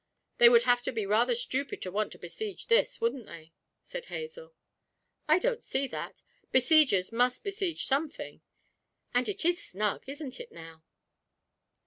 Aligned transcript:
'They 0.39 0.49
would 0.49 0.63
have 0.63 0.81
to 0.81 0.91
be 0.91 1.05
rather 1.05 1.35
stupid 1.35 1.79
to 1.79 1.91
want 1.91 2.11
to 2.11 2.17
besiege 2.17 2.65
this, 2.65 2.99
wouldn't 2.99 3.27
they?' 3.27 3.53
said 3.83 4.05
Hazel. 4.05 4.55
'I 5.29 5.37
don't 5.37 5.63
see 5.63 5.85
that 5.89 6.23
besiegers 6.51 7.11
must 7.11 7.43
besiege 7.43 7.85
something. 7.85 8.41
And 9.13 9.29
it 9.29 9.45
is 9.45 9.63
snug, 9.63 10.05
isn't 10.09 10.39
it, 10.39 10.51
now?' 10.51 10.81